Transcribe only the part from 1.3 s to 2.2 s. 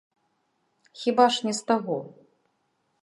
ж не з таго?